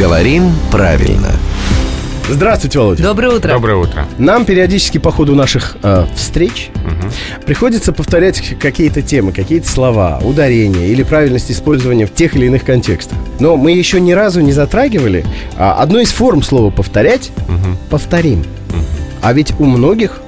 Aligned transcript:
Говорим 0.00 0.50
правильно. 0.72 1.28
Здравствуйте, 2.26 2.78
Володя. 2.78 3.02
Доброе 3.02 3.36
утро. 3.36 3.52
Доброе 3.52 3.76
утро. 3.76 4.06
Нам 4.16 4.46
периодически 4.46 4.96
по 4.96 5.10
ходу 5.10 5.34
наших 5.34 5.76
э, 5.82 6.06
встреч 6.16 6.70
приходится 7.44 7.92
повторять 7.92 8.58
какие-то 8.58 9.02
темы, 9.02 9.32
какие-то 9.32 9.68
слова, 9.68 10.18
ударения 10.22 10.86
или 10.86 11.02
правильность 11.02 11.52
использования 11.52 12.06
в 12.06 12.14
тех 12.14 12.34
или 12.34 12.46
иных 12.46 12.64
контекстах. 12.64 13.18
Но 13.40 13.58
мы 13.58 13.72
еще 13.72 14.00
ни 14.00 14.12
разу 14.12 14.40
не 14.40 14.52
затрагивали 14.52 15.22
а, 15.58 15.74
одну 15.74 15.98
из 15.98 16.12
форм 16.12 16.42
слова 16.42 16.70
«повторять»— 16.70 17.30
«повторим». 17.90 18.46
А 19.20 19.34
ведь 19.34 19.52
у 19.58 19.66
многих 19.66 20.22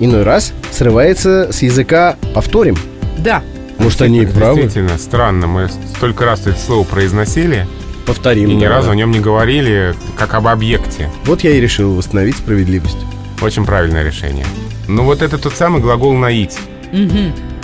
иной 0.00 0.22
раз 0.22 0.54
срывается 0.70 1.52
с 1.52 1.60
языка 1.60 2.16
«повторим». 2.34 2.78
Да. 3.18 3.42
Может, 3.78 4.00
они 4.00 4.22
и 4.22 4.26
правы? 4.26 4.62
Действительно, 4.62 4.98
странно. 4.98 5.46
Мы 5.46 5.68
столько 5.96 6.24
раз 6.24 6.46
это 6.46 6.58
слово 6.58 6.84
произносили, 6.84 7.66
Повторим. 8.08 8.50
и 8.50 8.54
ни 8.54 8.64
разу 8.64 8.90
о 8.90 8.96
нем 8.96 9.10
не 9.10 9.20
говорили, 9.20 9.94
как 10.16 10.32
об 10.32 10.48
объекте. 10.48 11.10
Вот 11.26 11.44
я 11.44 11.50
и 11.50 11.60
решил 11.60 11.94
восстановить 11.94 12.38
справедливость. 12.38 12.96
Очень 13.42 13.66
правильное 13.66 14.02
решение. 14.02 14.46
Ну 14.88 15.02
вот 15.04 15.20
это 15.20 15.36
тот 15.36 15.52
самый 15.52 15.82
глагол 15.82 16.14
«наить». 16.14 16.58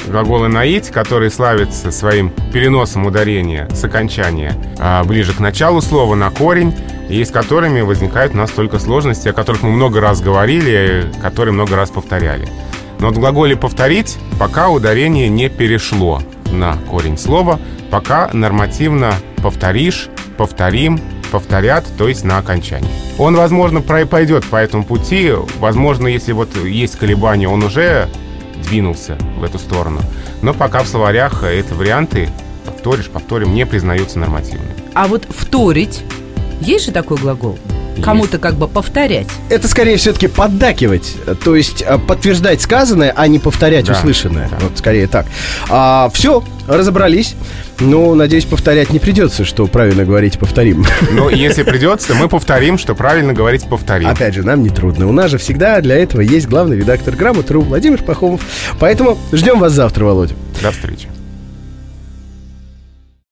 Глаголы 0.07 0.49
«наить», 0.49 0.91
которые 0.91 1.31
славятся 1.31 1.91
своим 1.91 2.31
переносом 2.53 3.07
ударения 3.07 3.67
с 3.71 3.83
окончания 3.85 4.55
а, 4.79 5.03
ближе 5.05 5.33
к 5.33 5.41
началу 5.41 5.81
слова 5.81 6.15
на 6.15 6.29
корень, 6.31 6.75
и 7.09 7.25
с 7.25 7.31
которыми 7.31 7.81
возникают 7.81 8.35
у 8.35 8.37
нас 8.37 8.51
только 8.51 8.79
сложности, 8.79 9.29
о 9.29 9.33
которых 9.33 9.63
мы 9.63 9.71
много 9.71 10.03
раз 10.03 10.21
говорили, 10.21 11.07
которые 11.23 11.55
много 11.55 11.75
раз 11.75 11.89
повторяли. 11.89 12.47
Но 12.99 13.07
вот 13.07 13.17
в 13.17 13.21
глаголе 13.21 13.57
«повторить» 13.57 14.19
пока 14.39 14.69
ударение 14.69 15.31
не 15.31 15.49
перешло 15.49 16.21
на 16.53 16.77
корень 16.91 17.17
слова, 17.17 17.59
пока 17.91 18.29
нормативно 18.35 19.15
«повторишь», 19.43 20.11
«повторим», 20.37 21.01
повторят, 21.35 21.85
то 21.99 22.07
есть 22.07 22.23
на 22.23 22.39
окончании. 22.39 22.89
Он, 23.19 23.35
возможно, 23.35 23.81
пойдет 23.81 24.45
по 24.45 24.55
этому 24.55 24.85
пути. 24.85 25.33
Возможно, 25.59 26.07
если 26.07 26.31
вот 26.31 26.57
есть 26.65 26.97
колебания, 26.97 27.49
он 27.49 27.65
уже 27.65 28.09
двинулся 28.63 29.19
в 29.37 29.43
эту 29.43 29.59
сторону. 29.59 30.01
Но 30.43 30.55
пока 30.55 30.85
в 30.85 30.87
словарях 30.87 31.43
эти 31.43 31.73
варианты 31.73 32.29
повторишь, 32.65 33.09
повторим, 33.09 33.53
не 33.53 33.67
признаются 33.67 34.21
нормативными. 34.21 34.75
А 34.95 35.09
вот 35.09 35.27
вторить, 35.29 36.03
есть 36.61 36.85
же 36.85 36.93
такой 36.93 37.17
глагол? 37.17 37.59
Кому-то 38.03 38.39
как 38.39 38.55
бы 38.55 38.67
повторять. 38.69 39.27
Это 39.51 39.69
скорее 39.69 39.97
все-таки 39.97 40.27
поддакивать, 40.27 41.15
то 41.45 41.55
есть 41.55 41.83
э, 41.87 41.99
подтверждать 41.99 42.61
сказанное, 42.61 43.13
а 43.15 43.27
не 43.29 43.39
повторять 43.39 43.87
Да, 43.87 43.93
услышанное. 43.93 44.49
да. 44.51 44.59
Вот 44.61 44.79
скорее 44.79 45.07
так. 45.07 45.27
А, 45.69 46.11
все, 46.13 46.43
разобрались. 46.67 47.35
Ну, 47.81 48.15
надеюсь, 48.15 48.45
повторять 48.45 48.91
не 48.91 48.99
придется, 49.01 49.45
что 49.45 49.67
правильно 49.67 50.05
говорить 50.05 50.39
повторим. 50.39 50.85
Но 51.13 51.29
если 51.31 51.63
придется, 51.65 52.15
мы 52.15 52.29
повторим, 52.29 52.79
что 52.79 52.95
правильно 52.95 53.33
говорить 53.33 53.65
повторим. 53.69 54.09
Опять 54.09 54.35
же, 54.35 54.43
нам 54.45 54.63
не 54.63 54.71
трудно. 54.71 55.09
У 55.09 55.13
нас 55.13 55.31
же 55.31 55.39
всегда 55.39 55.81
для 55.81 55.97
этого 55.97 56.21
есть 56.21 56.47
главный 56.47 56.77
редактор 56.77 57.15
Грамотру 57.17 57.63
Владимир 57.63 58.03
Пахомов. 58.03 58.41
Поэтому 58.79 59.19
ждем 59.33 59.59
вас 59.59 59.73
завтра, 59.73 60.05
Володя. 60.05 60.35
До 60.63 60.71
встречи. 60.71 61.09